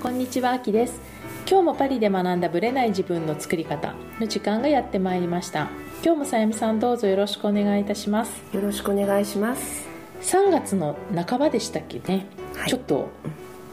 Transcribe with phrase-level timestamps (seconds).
[0.00, 0.98] こんにちは、あきです。
[1.46, 5.68] 今日もパリで学んだブレない自分の作り方の時間がやってまいりました。
[6.02, 8.42] 今日もさやみさんどうぞよろしくお願いいたします。
[8.54, 9.86] よろしくお願いします。
[10.22, 12.24] 3月の半ばでしたっけね。
[12.56, 13.10] はいちょっと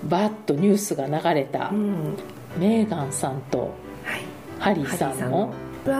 [0.04, 2.18] バーッとニュースが流れたうん、
[2.60, 4.22] メーガンさんとはい。
[4.60, 5.54] ハリーさんの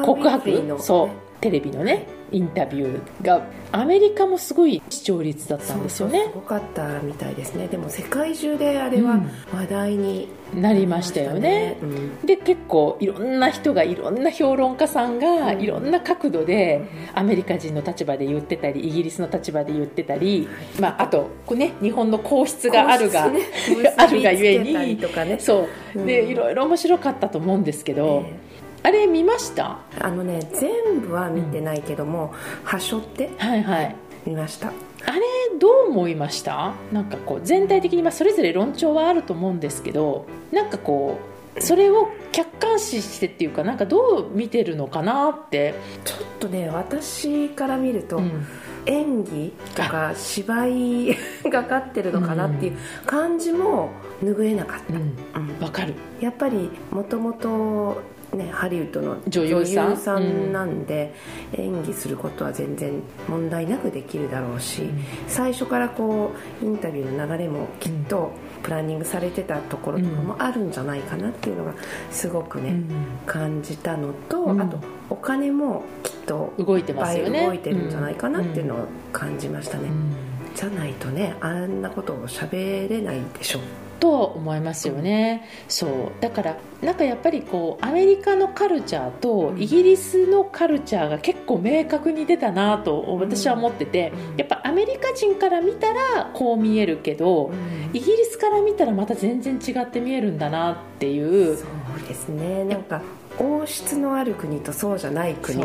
[0.04, 0.78] 告白？
[0.80, 3.42] そうテレビのねインタビューが
[3.72, 6.26] アメリカもすごい視聴率だったんですよね。
[6.28, 7.68] すごかったみたいですね。
[7.68, 9.32] でも世界中であれはうん。
[9.54, 11.78] 話題になりましたよね。
[11.82, 12.26] うん。
[12.26, 15.62] で結構いろんな人がいろんな評論家さんがうん。
[15.62, 20.48] いろんな角度でアメリカ人の立場で言ってたりイギリスの立場で言ってたり、
[20.80, 23.42] まあ、あとね、日本の皇室があるが、ね。
[23.98, 25.38] あるがゆえにとかね。
[25.40, 26.06] そう。
[26.06, 26.30] でうん。
[26.30, 28.47] いろいろ面白かったと思うんですけど、え
[28.88, 29.80] あれ見ました？
[29.98, 33.96] えあのね全部は見てないけども、端折ってはいはい。
[34.26, 34.68] 見ました。
[34.70, 35.22] あれ
[35.60, 36.74] どう思いました？
[36.94, 41.20] なんかこう全体的にまあそれぞれ論調はあると思うんですけどなんかこ
[41.58, 45.74] うそれを客観視してっていうかなんかどう見てるのかなって、
[46.06, 48.46] ちょっとね私から見ると、うん。
[48.90, 51.18] 演技とか芝居
[51.52, 53.90] がかってるのかなっていう感じも
[54.24, 54.94] 拭えなかった。
[54.94, 55.50] うん。
[55.50, 55.62] うん。
[55.62, 55.94] わかる。
[56.22, 58.02] やっぱりもともと
[58.34, 60.52] ねハリウッドの女優さん？
[60.52, 61.14] なんで、
[61.54, 64.90] 演技することは全然問題なくできるだろうし、
[65.28, 66.32] 最初からこ
[66.62, 68.32] うインタビューの流れもきっと
[68.64, 71.74] プランニングされてたところとかもあるんじゃないかなっていうのが
[72.12, 72.90] すごくね、うん。
[73.26, 74.62] 感じたのと、うん。
[74.62, 77.44] あとお金もきっと動いてますよね。
[77.44, 80.16] い動いてるんじゃないかなっていうのを感じましたね、うん
[80.58, 83.60] じゃないとねあんなことを喋れないでしょ
[84.00, 85.90] と思いますよね、そう。
[86.22, 94.38] だからなんかやっぱりこうアメリカのカルチャーとイギリスのカルチャーが結構明確に出たなと私は思ってて、うん。
[94.38, 97.52] やっぱアメリカ人から見たらこう見えるけど、
[97.94, 101.58] イギリスから見たらまた全然違って見えるんだなっていう。
[101.58, 102.64] そうですね。
[102.64, 103.02] なんか
[103.40, 105.64] 王室のある国とそうじゃない国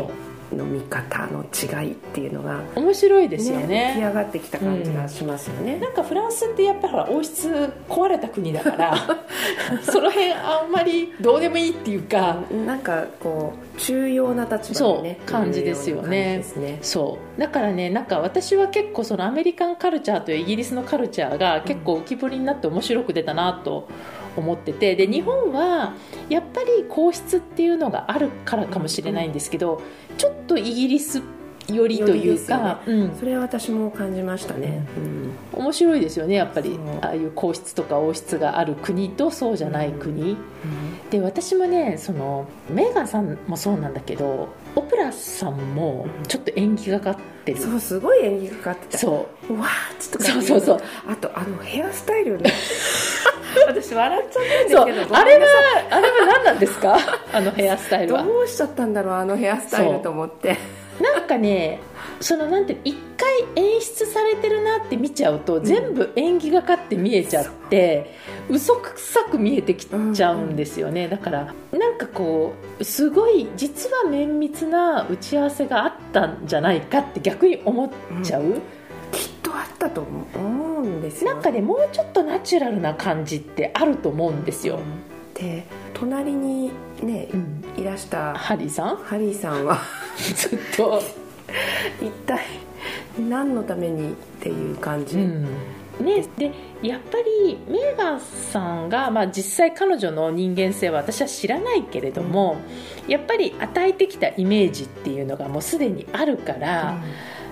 [0.57, 3.67] の見方の違いっていうのが、面白いですよね。
[3.67, 8.95] ね浮き上がってきた感じがしますよね、なんかフランスってやっぱほら王室壊れた国だから
[9.83, 16.43] その辺あんまりどうでもいいっていうかなんかこう重要な立場にね感じですよね。
[16.55, 16.79] ね。
[16.81, 17.39] そう。
[17.39, 23.87] だからねなんか私は結構そのアメリカンカルチャーとイギリスのカルチャーが結構浮き彫りになって面白く出たなと
[24.35, 25.93] 思っててで日本は
[26.29, 29.81] やっぱり皇室っていうのがあるからかもしれないんですけど
[30.17, 31.21] ちょっとイギリス
[31.67, 35.33] 寄りというか、うん、それは私も感じましたね、うん。
[35.53, 36.77] 面白いですよねやっぱり。
[37.01, 40.37] ああいう皇室とか王室がある国とそうじゃない国、
[41.09, 47.59] で私もねそのメーガンさんもそうなんだけどオプラさんもちょっと演技がかってる。
[47.59, 48.97] そうすごい演技がかかってた。
[48.97, 49.53] そう。
[49.57, 49.69] わーっ
[49.99, 50.81] つとかそうそうそう。
[51.07, 52.51] あとあのヘアスタイルね
[53.67, 55.45] 私笑っちゃったんですけどあれは
[55.89, 56.97] あれは何なんですか？
[57.33, 58.23] あのヘアスタイルは。
[58.23, 60.57] どうしちゃったんだろうあのヘアスタイルと思って。
[61.01, 61.79] なんかね
[62.19, 68.13] そのなんて一回演出されてるなって見ちゃうと、全部演技がかって見えちゃって
[68.47, 77.89] 嘘くさく見えてきちゃうんですよね、だからなんかこうすごい実は綿密な打ち合わせがあったんじゃないかって逆に思っ
[78.21, 78.59] ちゃう、きっ
[79.53, 81.33] とあったと思うんですよ。
[81.33, 84.79] なんかねもうちょっとナチュラルな感じってあると思うんですよ、
[85.33, 86.71] で隣に
[87.01, 87.63] ねうん。
[87.77, 88.97] いらしたハリーさん？
[88.97, 89.79] ハリーさんは
[90.17, 91.01] ずっと、
[92.01, 92.39] 一体
[93.19, 95.47] 何のためにっていう感じ、うん。
[95.99, 102.57] ね、でやっぱりメーガンさんが、まあ、実際彼女の人間性は私は知らないけれども、
[103.07, 106.97] やっぱり与えてきたイメージっていうのがもうすでにあるから、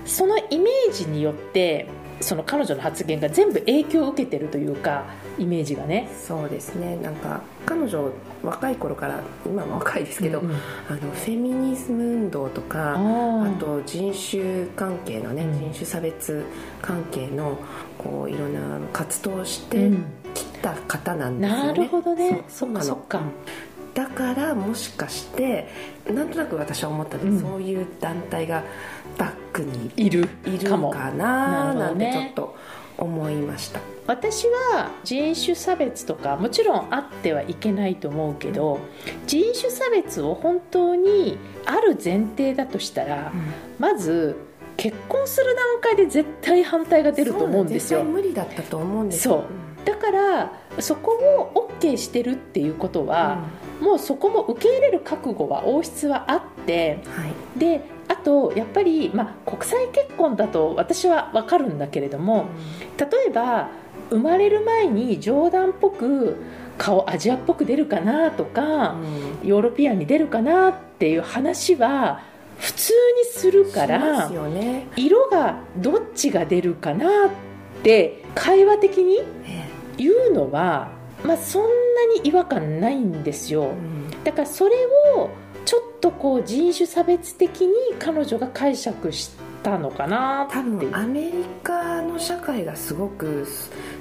[0.04, 1.86] そのイメージによって
[2.20, 5.04] その彼女の発言が全部影響を受けてるというか
[5.38, 6.08] イメージがね。
[6.26, 6.96] そうですね。
[6.96, 8.10] なんか彼女
[8.42, 10.56] 若い頃から今も若いですけど、うんうん。
[10.88, 15.58] あのフェミニズム運動とかあと人種関係のね、うん。
[15.58, 16.44] 人種差別
[16.80, 17.58] 関係の
[17.98, 20.04] こういろんな活動をしてうん。
[20.34, 22.42] きた方なんですよね、なるほどね。
[22.48, 23.20] そっかそっか
[23.92, 25.68] だからもしかして
[26.08, 27.40] なんとなく私は思ったんです、うん。
[27.40, 28.62] そういう団体が
[29.18, 30.90] バックにいるいるかも。
[30.90, 32.56] かななんてちょっと
[32.98, 38.80] 思いました、私は人種差別とかもちろんあってはいけないと思うけど、
[39.26, 43.32] 人種差別を本当にある前提だとしたら、
[43.78, 44.36] まず
[44.76, 48.04] 結婚する段階で絶対反対が出ると思うんですよ。
[48.04, 49.44] 無理だったと思うんですそう。
[49.84, 51.12] だからそこ
[51.54, 53.06] を OK してるっていうことうん。
[53.08, 53.44] は、
[53.80, 57.58] もうそこも受け入れる覚悟は王室はあってはい。
[57.58, 57.80] で
[58.12, 62.46] あとやっぱり、まあ、国際結婚だと私は分かるんだけれども
[62.98, 63.70] 例えば
[64.10, 66.36] 生まれる前に冗談っぽく
[66.76, 68.92] 顔アジアっぽく出るかなとか、
[69.42, 69.48] うん。
[69.48, 72.22] ヨーロピアンに出るかなっていう話は
[72.58, 77.30] 普通にするからね、色がどっちが出るかなっ
[77.82, 80.90] て会話的にえ言うのは、
[81.24, 81.68] まあ、そんな
[82.22, 83.72] に違和感ないんですよ。
[84.24, 84.76] だからそれ
[85.16, 85.30] を
[85.64, 89.30] ちょっとこう人種差別的に彼女が解釈し
[89.62, 93.46] たのかな多分アメリカの社会がすごく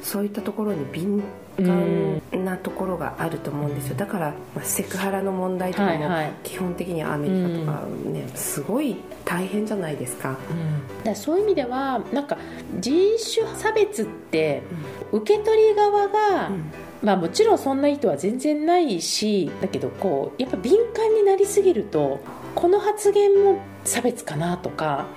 [0.01, 1.21] そういったところに敏
[1.57, 3.95] 感なところがあると思うんですよ。
[3.95, 6.09] だから、まあ、セクハラの問題とかも
[6.43, 11.03] 基本的にはアメリカとかね、すごい大変じゃないですか、うん。
[11.03, 12.37] だそういう意味ではなんか
[12.79, 12.93] 人
[13.35, 14.63] 種差別って
[15.11, 22.19] 受け取り側が、うんまあ、もちろんそんな意図は全然ないしだけどこうやっぱ敏感になりすぎると
[22.53, 25.07] この発言も差別かなとか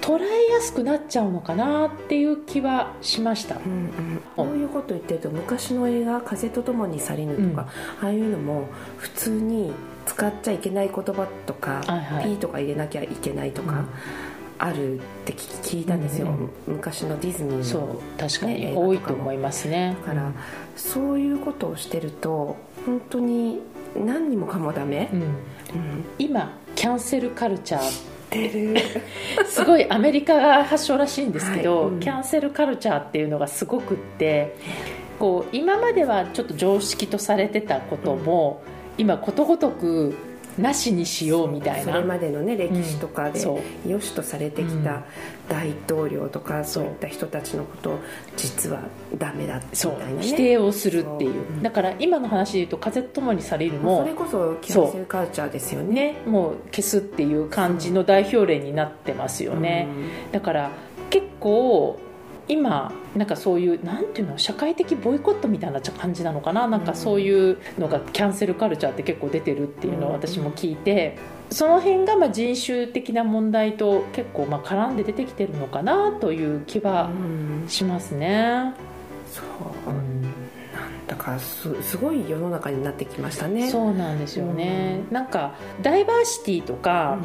[0.00, 3.56] 捉えやすくなっちゃうのかなっていう気はしました。
[3.56, 4.22] うんうん。
[4.36, 7.68] こういうこと言ってると昔の映画「風と共に去りぬ」とか、
[8.00, 9.72] ああいうのも普通に
[10.06, 12.24] 使っちゃいけない言葉とか、はいはい。
[12.24, 13.88] ピーとか入れなきゃいけないとか、うん。
[14.58, 19.96] あるって聞聞いたんですよ、うん昔のディズニーのそう確かに多いと思いますね。
[20.02, 20.32] だから、
[20.76, 22.56] そういうことをしてると
[22.86, 23.60] 本当に
[23.96, 25.10] 何にもかもダメ。
[25.12, 25.34] う、ん、うん。
[26.18, 28.10] 今キャンセルカルチャー。
[29.46, 31.90] すごいアメリカが発祥らしいんですけど、はい。
[31.94, 32.00] うん。
[32.00, 34.54] キャンセルカルチャーっていうのがすごくって
[35.18, 38.62] こう今まではちょっと常識とされてたことも、
[38.96, 40.14] 今ことごとく
[40.60, 41.92] なしにしようみたいな。
[41.92, 43.88] それまでのね歴史とかでそう。
[43.88, 45.04] 良しとされてきた
[45.48, 47.98] 大統領とかそそうういった人たちのことを
[48.36, 48.80] 実は
[49.18, 50.22] ダメだみたいなね。
[50.22, 51.62] 否定をするっていう。
[51.62, 56.00] だから今の話で言うと「風と共にされるそもれこそキャンセルカルチャーですよね。
[56.00, 56.14] ね。
[56.26, 59.88] もう消すっていう感じの代表例になってますよね、
[60.32, 60.70] だから
[61.10, 61.98] 結構
[62.50, 66.66] 今なんかそういうなんていうの社会的ボイコットみたいな感じなのかな？
[66.66, 71.16] なんかそういうのがキャンセルカルチャーって結構出てるっていうのを私も聞いて
[71.50, 77.68] その辺がまあ人種的な問題と結構まあ絡んで出てきてるのかなという気うはん。
[77.68, 78.74] しますね。
[79.30, 79.42] そ
[79.86, 79.90] う。
[79.90, 80.22] うん。
[81.06, 83.68] だからすすごい世の中になってきましたね。
[83.68, 87.18] そうなんですよね、なんかダイバーシティとか、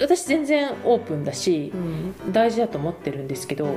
[0.00, 2.32] 私全然オープンだしうん。
[2.32, 3.68] 大事だと思ってるんですけど、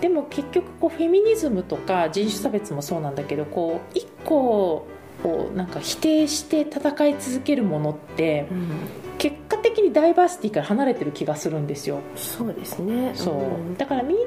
[0.00, 4.86] でも結局こうフェミニズムとか人種差別もそうなんだけどこう一個
[5.24, 8.68] をなんか否定して戦い続けるものってうん。
[9.16, 12.00] 結果的にダイバーシティから離れてる気がするんですよ。
[12.16, 13.12] そうですね。
[13.14, 13.76] そう、ん。
[13.76, 14.24] だからみんな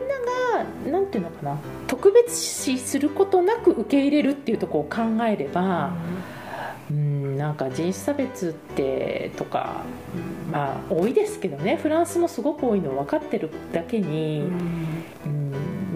[0.88, 6.37] がなんていうのかな特別視することなく受け入れるっていうところを考えれば、うん
[7.38, 9.84] なんか人種差別ってとか
[10.16, 10.52] うん。
[10.52, 11.78] まあ多いですけどね。
[11.78, 15.04] フランスもすごく多いの分かってるだけに、うん。
[15.26, 15.47] うん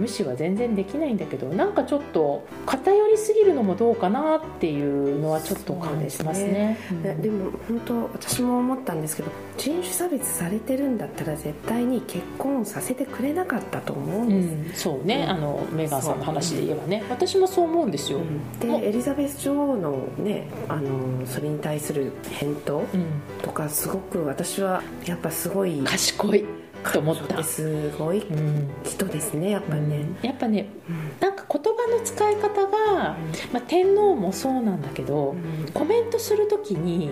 [0.01, 6.77] 無視は全然できないんだけどなんかちょっと偏りすぎるのもどうかなっていうのはちょっと感じますね。
[7.03, 15.29] ででも本当私も思ったんですけど人種差別されてるんだったら絶対に結婚させてくれなかったと思うんうです、ん、そうね、うん。
[15.29, 17.03] あのメーガンさんの話で言えばね。
[17.09, 18.19] 私もそう思うんですよ、
[18.59, 23.05] でエリザベス女王のねあのそれに対する返答うん、
[23.43, 26.45] とかすごく私はやっぱすごい賢い
[26.91, 27.43] と思った。
[27.43, 28.69] すごいうん。
[28.83, 31.11] 人ですねやっぱりね、やっぱねうん。
[31.19, 33.17] なんか言葉の使い方が、
[33.51, 35.35] まあ、天皇もそうなんだけど、
[35.73, 37.09] コメントするときに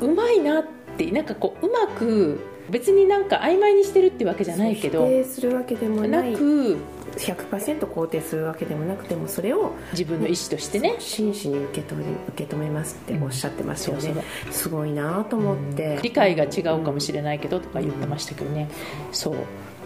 [0.00, 0.64] うまいなっ
[0.96, 2.40] てなんかこううまく
[2.70, 6.76] 別になんか曖昧にしてるってわけじゃないけど否定するわけでもなく
[7.16, 14.24] 100%肯定するわけでもなくてもそれを自分の意思としてね、真摯に受け止め受け止めますっておっしゃってますよね、そうそう。
[14.52, 18.68] すごいなと思って、理解が違うかもしれないけどとか言ってましたけどね、
[19.12, 19.34] そう。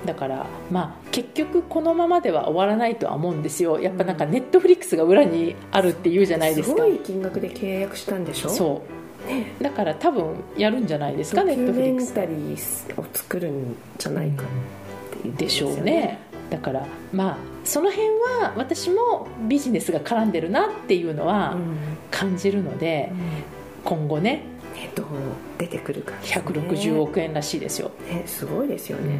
[0.06, 3.80] だからまあ結局このままでは終わらないとは思うんですよ。
[3.80, 6.82] やっぱなんかネットフリックスが裏にあるっていうじゃないですか。
[6.82, 8.50] ごい金額で契約したんでしょ？
[8.50, 8.82] そ
[9.60, 9.62] う。
[9.62, 12.12] だから多分やるんじゃないですかドキネットフリックス。
[12.12, 16.18] ュメンタリーを作るんじゃないかっていう、でしょうね
[16.50, 18.08] だからまあその辺
[18.40, 21.76] は私もビジネスが絡んでるなっていうのうはん。
[22.10, 23.10] 感じるので、
[23.84, 25.06] 今後ねねどう
[25.58, 29.18] 出てくるかね、160億円らしいですよ、ねすごいですよね、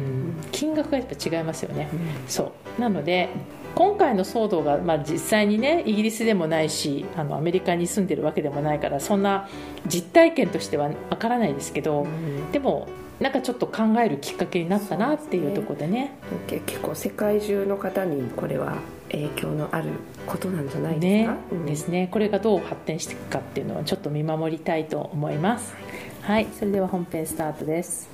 [0.51, 1.89] 金額がやっぱ違いますよね。
[1.91, 1.99] うん。
[2.27, 2.81] そう。
[2.81, 3.29] なので
[3.73, 9.49] 今回の騒動が、まあ、実際にねイギリスでもないしあのアメリカに住んでるわけでもないからそんな
[9.85, 12.51] 実体験としてはわからないですけど、うん。
[12.53, 12.87] でも
[13.19, 16.17] なんかちょっと考えるきっかけになったなっていうところでね。
[16.47, 18.77] け結構世界中の方にこれは
[19.09, 19.91] 影響のある
[20.27, 21.25] ことなんじゃないですね。
[21.25, 21.65] か、うん。
[21.65, 22.09] ですね。
[22.11, 25.73] これがどう発展していくかっていうのはちょっと見守りたいと思います。
[26.21, 26.47] はい。
[26.53, 28.09] それでは本編スタートです。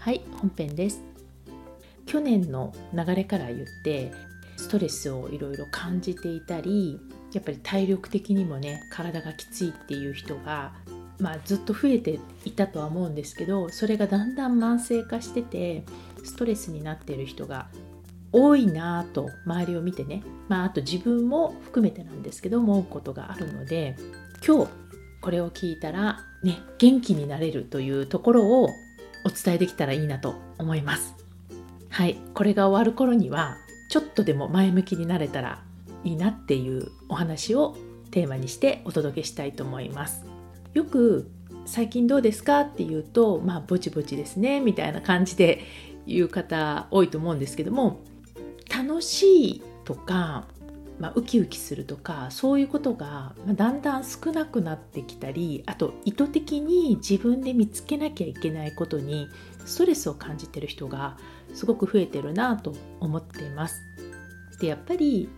[0.00, 0.20] はい。
[0.40, 1.00] 本編です。
[2.06, 4.10] 去年の流れから言って
[4.56, 7.00] ストレスをいろいろ感じていたり
[7.32, 10.74] やっぱり体力的にもね体がきついっていう人が、
[11.22, 15.84] まあ、ずっと増えていたとは思うんですけどそれがだんだん慢性化してて
[16.24, 17.68] ストレスになっている人が
[18.32, 23.94] 多いなぁと周りを見てね、まあ、あと自分も含めてなんですけど思うことがあるので
[24.44, 24.70] 今日
[25.20, 28.70] これを聞いたらね元気になれるというところを
[29.24, 31.14] お伝えできたらいいなと思います。
[31.90, 32.16] はい。
[32.34, 33.56] これが終わる頃には
[33.88, 35.62] ちょっとでも前向きになれたら
[36.02, 37.76] いいなっていうお話を
[38.10, 40.31] テーマにしてお届けしたいと思います。
[40.74, 41.30] よく
[41.64, 42.60] 最近どうですか？
[42.62, 45.60] っていうとまあぼちぼちですねみたいな感じで
[46.06, 48.00] 言う方多いと思うんですけども
[48.74, 50.46] 楽しいとか、
[50.98, 59.28] まあ、ウキウキするとかそういうことがだんだん少なくなってきたりあと意図的に自分で見つけなきゃいけないことに
[59.64, 61.16] ストレスを感じてる人が
[61.54, 63.82] すごく増えてるなと思っています。
[64.60, 65.28] でやっぱり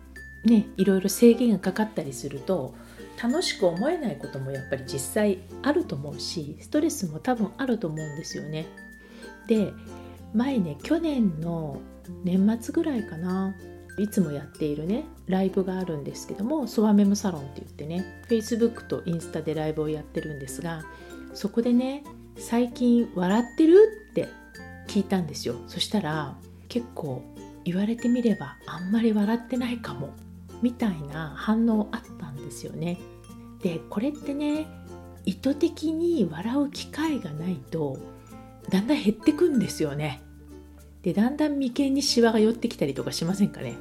[0.45, 2.75] ねいろいろ制限がかかったりすると
[3.23, 8.67] 楽しく思えないこともやっぱり実際あると思うしストレスも多分あると思うんですよね。
[9.47, 9.73] で
[10.35, 11.81] 前ね去年の
[12.25, 13.55] 年末ぐらいかな
[13.99, 20.83] いつもやっているねライブがあるんですけどもソワメムサロンって言ってね Facebook とインスタでライブをやってるんですが
[21.33, 22.03] そこでね
[22.37, 24.29] 最近笑ってるって
[24.89, 26.37] 聞いたんですよそしたら
[26.69, 27.23] 結構
[27.65, 30.11] 言われてみればあんまり笑ってないかも
[30.65, 32.99] みたいな反応あったんですよね。
[33.63, 34.67] でこれってね
[35.27, 37.99] 意図的に笑う機会がないと
[38.71, 40.23] だんだん減ってくんですよね。
[41.03, 43.77] でだんだん眉間にシワが寄ってきたりとかしませんかね。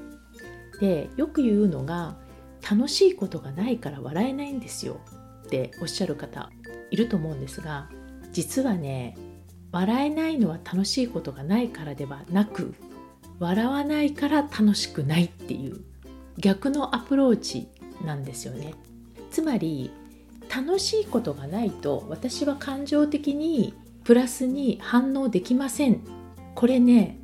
[0.81, 2.17] でよく言うのが
[2.69, 4.99] 楽しいことがないから笑えないんですよ。
[5.45, 6.49] っておっしゃる方
[6.91, 7.89] いると思うんですが
[8.33, 9.17] 実はね
[9.71, 12.75] 笑えないのは楽しいことがないからではなく
[13.39, 15.92] 笑わないから楽しくないっていう
[16.37, 17.67] 逆のアプローチ
[18.03, 18.73] なんですよね。
[19.31, 19.91] つまり
[20.53, 23.73] 楽しいことがないと私は感情的に
[24.03, 26.01] プラスに反応できません。
[26.55, 27.17] これね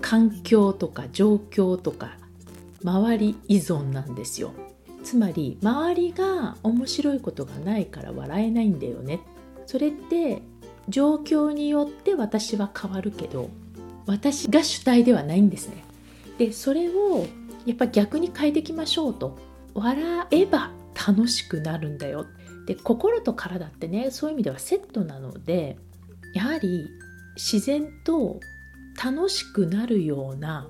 [0.00, 2.16] 環境とか状況とか
[2.82, 4.52] 周り依存なんですよ。
[5.02, 9.20] つまり周りが面白いことがないから笑えないんだよね。
[9.66, 10.42] それって
[10.88, 13.48] 状況によって私は変わるけど
[14.06, 15.84] 私が主体ではないんですね。
[16.38, 17.26] でそれを
[17.66, 19.38] やっぱ逆に変えていきましょうと。
[19.74, 20.72] 笑えば
[21.06, 22.26] 楽しくなるんだよ。
[22.66, 25.78] で心と体ってねそういう意味ではセットなので
[26.34, 26.88] やはり
[27.36, 28.40] 自然と
[29.02, 30.68] 楽しくなるような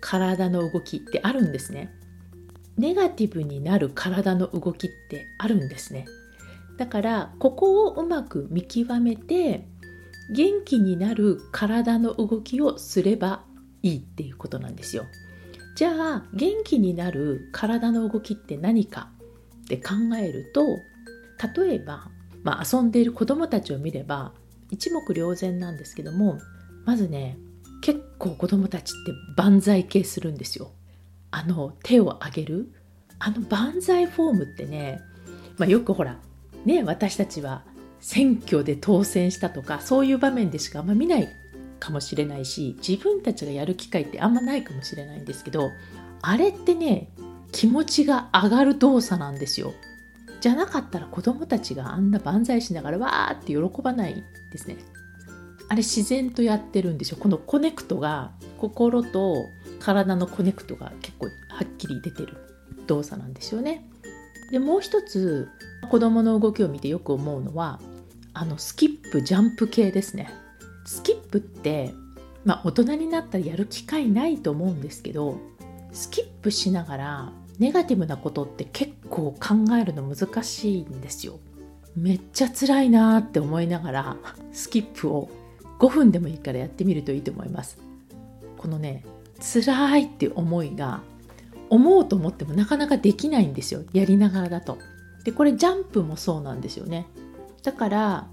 [0.00, 1.92] 体の動きってあるんですね。
[2.76, 6.06] ネガティブになる体の動きってあるんですね。
[6.76, 9.66] だからここをうまく見極めて
[10.30, 13.42] 元気になる体の動きをすれば
[13.82, 15.06] いいっていうことなんですよ。
[15.78, 19.10] じゃあ元気になる体の動きって何か
[19.62, 20.80] って考えると
[21.56, 22.08] 例えば、
[22.42, 24.32] まあ、遊んでいる子どもたちを見れば
[24.72, 26.40] 一目瞭然なんですけども
[26.84, 27.38] まずね
[27.80, 30.72] 結構子どもたちって万歳系するんですよ。
[31.30, 32.72] あの手を上げる。
[33.20, 35.00] あの万歳フォームってね、
[35.58, 36.18] まあ、よくほら
[36.64, 37.62] ね私たちは
[38.00, 41.28] 選挙で当選したとかそういう場面でしかあんま見ない
[41.78, 45.70] かもしれないし自分たちがやる機会ってあんまないかもしれないんですけど
[46.22, 47.08] あれってね
[47.52, 49.72] 気持ちが上がる動作なんですよ。
[50.40, 54.76] じゃなかったら子供たちがあんな万歳しながらわーって喜ばないですね。
[55.68, 57.18] あれ自然とやってるんですよ。
[57.18, 59.46] このコネクトが心と
[59.80, 62.36] 体のコネクトが結構はっきり出てる
[62.86, 63.88] 動作なんですよね。
[64.50, 65.48] でもう一つ
[65.90, 67.80] 子供の動きを見てよく思うのは
[68.32, 70.30] あのスキップジャンプ系ですね。
[70.88, 71.92] スキップって
[72.46, 75.36] まあ大人になったらやる機会ないと思うんですけど
[75.92, 81.40] スキップしながらネガティブなことって結構考えるの難しいんですよ。
[81.94, 84.16] めっちゃ辛いなーって思いながら
[84.52, 85.28] スキップを
[85.78, 87.78] 5分でもいいからやってみるといいと思います。
[88.56, 89.04] このね
[89.40, 91.02] 辛いって思いが
[91.68, 93.82] 思うと思ってもなかなかできないんですよ。
[93.92, 94.78] やりながらだと。
[95.24, 97.08] でこれジャンプもそうなんですよね。
[97.62, 98.28] だから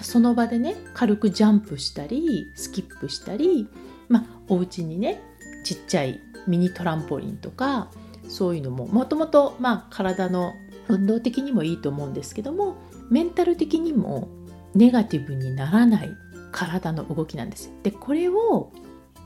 [0.00, 3.68] その場でね軽くジャンプしたりスキップしたり
[4.08, 5.22] まあお家にね
[5.64, 7.88] ちっちゃいミニトランポリンとか
[8.28, 9.56] そういうのももともと
[9.90, 10.54] 体の
[10.88, 12.76] 運動的にもいいと思うんですけども
[13.10, 14.28] メンタル的にも
[14.74, 16.10] ネガティブにならない
[16.52, 18.72] 体の動きなんですでこれを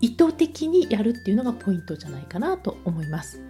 [0.01, 3.43] 意図的にやるっていうのがポイントじゃないかなと思います。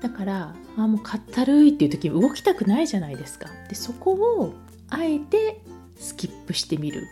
[0.00, 3.48] だからあもうかったるいっていう時動きたくないじゃないですか。
[3.68, 4.54] でそこを
[4.90, 5.62] あえて
[5.96, 7.06] スキップしてみる。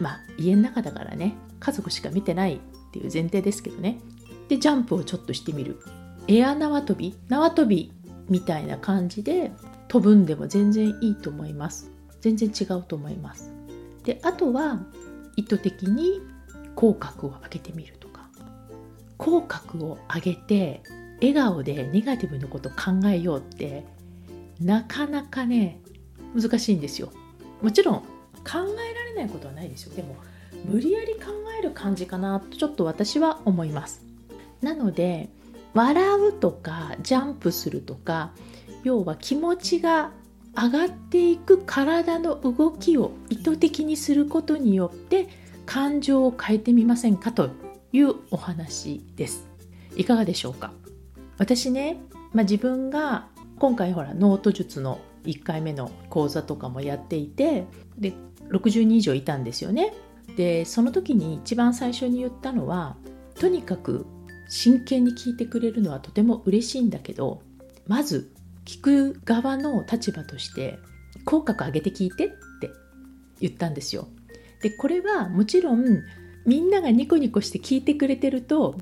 [0.00, 1.34] まあ家の中だからね。
[1.60, 2.58] 家族しか見てないっ
[2.92, 3.98] ていう前提ですけどね。
[4.48, 5.78] でジャンプをちょっとしてみる。
[6.28, 7.16] エア縄跳び？
[7.28, 7.92] 縄跳び
[8.28, 9.52] みたいな感じで
[9.88, 11.90] 飛ぶんでも全然いいと思います。
[12.20, 13.52] 全然違うと思います。
[14.04, 14.80] であとは
[15.36, 16.20] 意図的に
[16.74, 18.28] 口角を上げてみるとか。
[19.16, 20.82] 口角を上げて
[21.20, 23.86] 笑顔でネガティブなこと考えようって
[24.60, 25.80] なかなかね
[26.34, 27.12] 難しいんですよ。
[27.62, 28.02] もちろん
[28.44, 30.16] 考えられないことはないですよでも
[30.64, 34.02] 無理やり考える感じかなとちょっと私は思います。
[34.62, 35.28] なので
[35.74, 38.32] 笑うとかジャンプするとか
[38.84, 40.12] 要は気持ちが
[40.56, 45.28] 上がっていく体の動きを意図的にすることによって
[45.66, 47.50] 感情を変えてみませんかと
[47.92, 49.48] いうお話です。
[49.96, 50.72] いかがでしょうか。
[51.38, 52.00] 私ね、
[52.32, 57.66] まあ、自分が今回ほらノート術の1回目の講座とかもやっていて
[57.98, 58.12] で
[58.50, 59.94] 60人以上いたんですよね。
[60.36, 62.96] でその時に一番最初に言ったのは
[63.38, 64.06] とにかく
[64.48, 67.42] 真剣に聞いてくれるのはとても嬉しいんだけど
[67.86, 68.32] まず
[68.64, 70.78] 聞く側の立場として
[71.24, 72.28] 口角上げて聞いてっ
[72.60, 72.70] て
[73.40, 74.08] 言ったんですよ。
[74.62, 76.02] でこれはもちろん
[76.46, 78.76] みんながニコニコして聞いてくれてると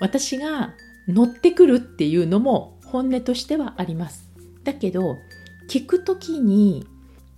[0.00, 0.74] 私が
[1.08, 4.30] 乗ってくるっていうのも本音としてはあります。
[4.62, 5.16] だけど
[5.68, 6.86] 聞く時に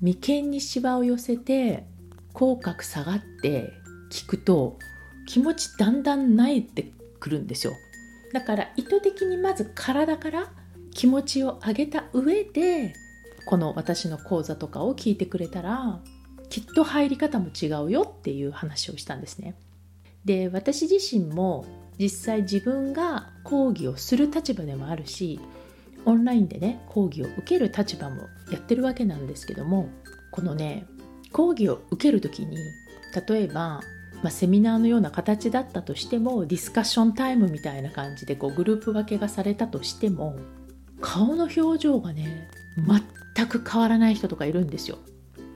[0.01, 1.87] 眉間にしわを寄せて
[2.33, 3.73] 口角下がって
[4.11, 4.79] 聞くと
[5.27, 7.73] 気持ちだんだん萎えてくるんですよ。
[8.33, 10.53] だから意図的にまず体から
[10.91, 12.95] 気持ちを上げた上で
[13.47, 16.01] この私の講座とかを聞いてくれたら
[16.49, 19.57] きっと入り方も違うよっていう話をしたんですね。
[20.25, 21.65] で私自身も
[21.99, 25.41] 実際自分が講義をする立場でもあるし
[26.07, 29.89] オンラインでね講義を受ける立場もやってるわけなんですけども
[30.31, 30.87] このね
[31.33, 32.57] 講義を受ける時に
[33.29, 33.81] 例えば、
[34.23, 40.37] まあ、セミナーのような形だったとしてもディスカッションタイムみたいな感じでこうグループ分けがされたとしても
[41.01, 42.49] 顔の表情がね
[43.35, 44.99] 全く変わらない人とかいるんですよ、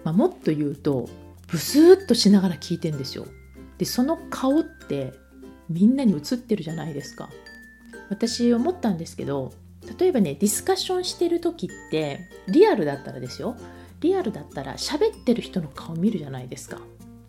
[0.05, 1.09] まあ、もっと言うと
[1.47, 3.27] ブスーッとしながら聞いてんですよ。
[3.79, 5.15] でその顔って
[5.69, 7.29] みんなに映ってるじゃないですか。
[8.09, 9.53] 私思ったんですけど
[9.99, 13.57] 例えばねディスカッションしてる時ってリアルだったらですよ。
[14.01, 16.81] リアルだったら喋ってる人の顔見るじゃないですか。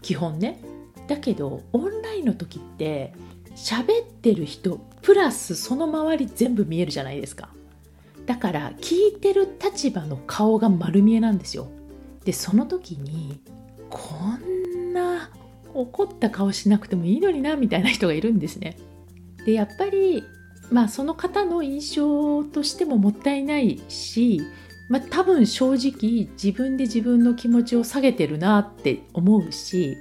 [0.02, 0.62] 基本ね。
[1.08, 3.14] だけどオンラインの時って
[3.56, 7.50] 喋ってる人プラスその周り全部見えるじゃないですか。
[8.26, 11.70] だから聞いてる立場の顔が丸見えなんですよ。
[12.24, 13.42] でその時に
[13.90, 15.32] こんな
[15.74, 18.78] 怒った顔しなくてもいいのになみたいな人がいるんですね。
[19.46, 20.24] でやっぱり
[20.72, 24.42] まあその方の印象としてももったいないし、
[24.90, 29.98] まあ、多分正直自分で自分の気持ちを下げてるなって思うし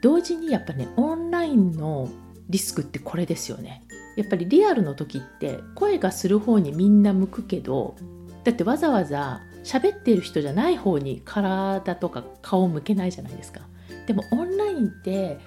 [0.00, 2.08] 同時にやっぱねオンラインの
[2.48, 3.84] リスクってこれですよね。
[4.16, 7.96] やっぱりリアルの時って声がする方にみんな向くけど
[8.44, 13.60] だってわざわざ喋ってる人じゃない方に体とか顔を向けないじゃないですか。
[14.06, 15.38] でもオンラインって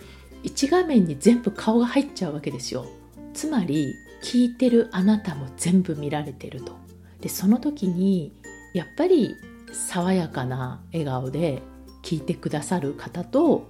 [0.44, 2.86] 1画面に全部顔が入っちゃうわけですよ。
[3.34, 3.94] つまり
[4.26, 6.74] 聞いてるあなたも全部見られてると
[7.22, 8.34] でその時に
[8.74, 9.36] やっぱり
[9.72, 11.62] 爽やかな笑顔で
[12.02, 13.68] 聞いてくださる方と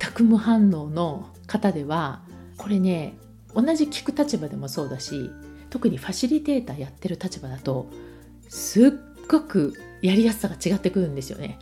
[0.00, 2.22] 全く無反応の方では
[2.56, 3.18] これね
[3.54, 5.32] 同じ聞く立場でもそうだし
[5.68, 7.90] 特にファシリテーターやってる立場だと
[8.48, 8.90] すっ
[9.28, 11.58] ごくやりやすさが違ってくるんですよね。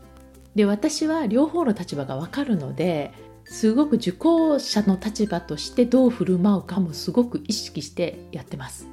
[0.54, 3.12] で私は両方の立場が分かるので
[3.52, 8.88] すごく受講者の立場としてどう振る舞うかもすごく意識してやってます。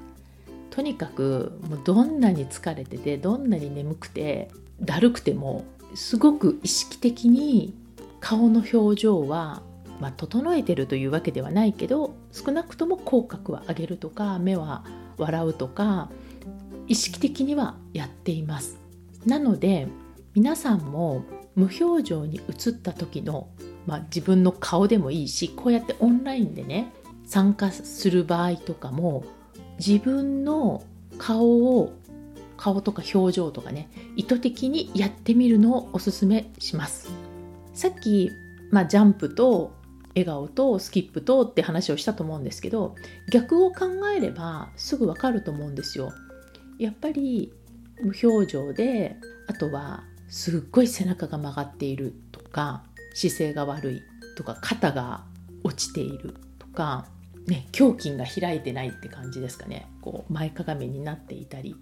[0.69, 4.49] とにかくもうどんなに疲れててどんなに眠くて
[4.81, 5.63] だるくても
[5.95, 7.73] すごく意識的に
[8.19, 9.63] 顔の表情は
[10.01, 14.85] まあ、整えてるというわけではないけど少なくとも口角は上げるとか目は
[15.17, 16.09] 笑うとか
[16.87, 18.77] 意識的にはやっています
[19.25, 19.89] なので
[20.35, 23.49] 皆さんも無表情に映った時の、
[23.85, 26.91] まあ、自分の顔でもいいしこうやってオンラインでね
[27.25, 29.23] 参加する場合とかも
[29.77, 30.83] 自分の
[31.17, 31.93] 顔を
[32.57, 37.09] 顔とか表情とかね意図的にやってみるのをおすすめします
[37.73, 38.31] さっき、
[38.71, 39.71] まあ、ジャンプと
[40.09, 42.95] 笑顔とスキップとって話をしたと思うんですけど
[43.31, 46.11] 逆を考えればすぐわかると思うんですよ。
[46.77, 47.53] やっぱり
[48.01, 52.83] 無表情であとはすっごい背中が曲がっているとか
[53.19, 54.01] 姿勢が悪い
[54.37, 55.25] とか肩が
[55.63, 57.05] 落ちているとか、
[57.47, 59.87] ね、胸筋が開いてないって感じですかね。
[60.01, 61.75] こう前かがみになっていたり。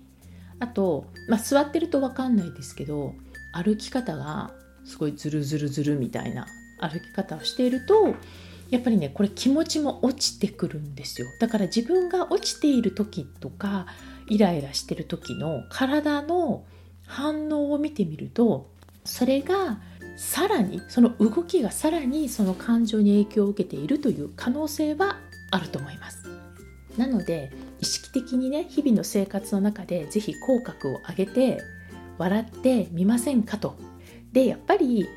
[0.59, 3.13] あと、まあ、座ってると分かんないですけど
[3.53, 4.51] 歩き方が
[4.85, 6.47] すごいズルズルズルみたいな
[6.79, 8.15] 歩き方をしていると
[8.71, 11.27] やっぱりねこれ気持ちも落ちてくるんですよ。
[11.39, 13.85] だから自分が落ちている時とか
[14.29, 16.65] イライラしてる時の体の
[17.05, 18.71] 反応を見てみると
[19.05, 19.79] それが
[20.17, 25.19] さらにその動きがさらにその感情に影響を受けているという可能性は
[25.51, 26.27] あると思います。
[26.97, 31.61] なので意識的にね日々の生活の中で是非口角を上げて
[32.17, 33.77] 笑ってみませんかと。
[34.33, 35.07] でやっぱり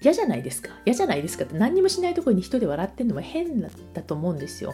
[0.00, 0.70] 嫌じゃないですか。
[0.84, 3.68] 嫌じゃないですかって何にもしないところに人で笑ってるのも変だ
[4.02, 4.72] と思うんですよ。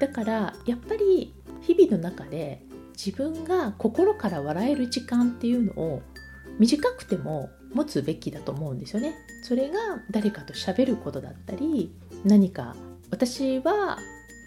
[0.00, 2.62] だからやっぱり日々の中で
[2.96, 6.02] 自分が心から笑える時間っていうのを
[6.58, 9.14] 短くても持つべきだと思うんですよね。
[9.42, 9.78] それが
[10.10, 12.76] 誰かと喋ることだったり何か
[13.10, 13.98] 私は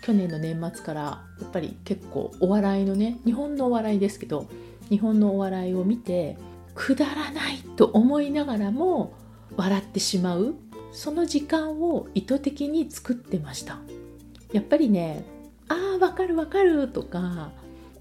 [0.04, 1.02] 去年の年末から
[1.42, 4.48] やっぱり結構お笑いのね日本のお笑いですけど
[4.90, 6.38] 日本のお笑いを見て
[6.76, 9.14] くだらないと思いながらも
[9.56, 10.56] 笑ってしまう
[10.92, 13.80] その時間を意図的に作ってました。
[14.54, 15.26] やっぱりね
[15.68, 17.52] ああわかるわかるとか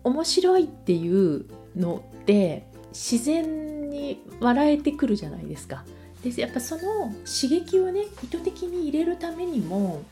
[0.05, 5.85] 面白いっていうのって自然に笑えてくるじゃないですか。
[6.23, 10.03] でやっぱその刺激をね意図的に入れるためにも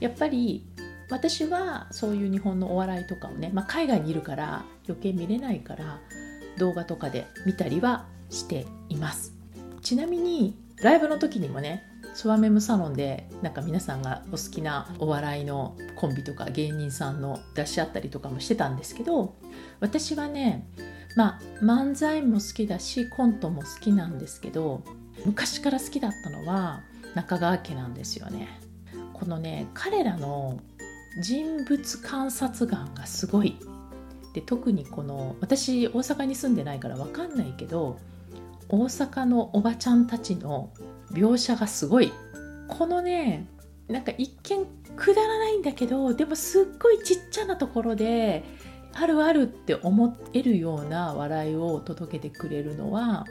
[0.00, 0.66] やっぱり
[1.10, 6.00] 私はそういう日本のお笑いとかをね、まあ、海外にいるから余計見れないから
[6.58, 9.32] 動画とかで見たりはしています。
[9.82, 11.84] ちなみにライブの時にもね
[12.14, 19.34] ソワメムサロンでなんか皆さんがお好きなお笑いのコンビとか芸人さんの出し合ったりとかもしてたんですけど
[19.80, 20.66] 私はね
[21.16, 24.82] まあ漫才も好きだしコントも好きなんですけど
[25.24, 26.82] 昔から好きだったのは
[27.14, 28.60] 中川家なんですよね。
[29.12, 30.58] このね彼らの
[31.20, 33.56] 人物観察眼がすごい。
[34.34, 37.98] で特にこの私大阪に住んでないから分かんないけど
[38.68, 40.70] 大阪のおばちゃんたちの
[41.12, 42.12] 描写がすごい。
[42.68, 43.46] このね
[43.88, 48.44] なんか一見くだらないんだけどでもすっごいちっちゃなところで
[48.94, 53.26] あるあるって思えるような笑いを届けてくれるのは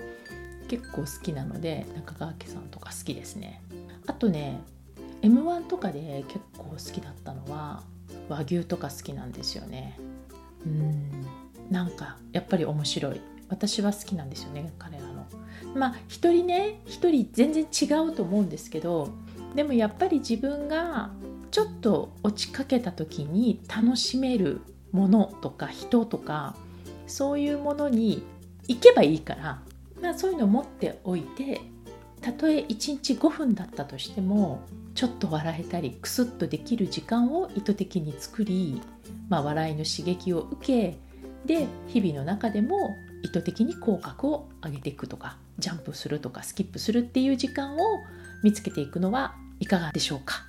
[0.68, 3.62] 結構好きなので中川家さんとか好きですね。
[4.06, 4.62] あとね
[5.22, 7.84] m 1とかで結構好きだったのは
[8.28, 9.98] 和牛とか好きなんですよね。
[10.66, 11.10] うん。
[11.70, 13.22] なんかやっぱり面白い。
[13.50, 15.26] 私は好きなんですよね彼らの。
[15.76, 19.10] まあ一人ね一人全然違うと思うんですけど
[19.56, 21.12] でもやっぱり自分が
[21.52, 24.62] ちょっと落ちかけた時に楽しめる
[24.94, 26.56] ものとか人とか
[27.08, 28.24] そういうものに
[28.68, 29.62] 行けばいいから、
[30.02, 31.60] まあ、そういうのを持っておいて
[32.22, 34.62] たとえ1日5分だったとしても
[34.96, 38.82] ちょっと笑えたりクスッとできる時間を意図的に作り、
[39.28, 40.98] まあ、笑いの刺激を受け
[41.46, 47.80] で日々の中でも意図的に口角を上げていくとかジャンプするとかスキップするっていう時間を
[48.44, 50.44] 見つけていくのはいかがでしょうか。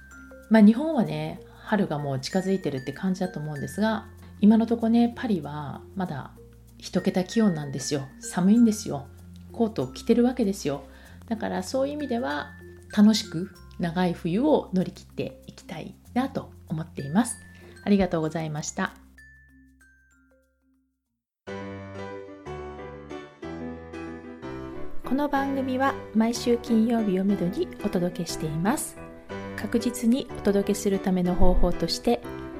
[0.51, 4.07] まあ、日本はね春がもう近づいてるって感じだと思うんですが
[4.41, 6.33] 今のとこねパリはまだ
[6.81, 8.09] 1桁気温なんですよ。
[8.21, 9.07] 寒いんですよ。
[9.53, 10.85] コートを着てるわけですよ。
[11.29, 12.51] だからそういう意味では
[12.97, 17.39] 楽しく長い冬を乗り切っていきたいなと思っています。
[17.85, 18.95] ありがとうございました。
[25.05, 28.97] この番組は毎週金曜日をめどにお届けしています。
[29.57, 32.21] 確実にお届けするための方法として